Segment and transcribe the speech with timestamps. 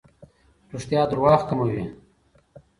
[0.73, 1.83] رښتیا درواغ کموي.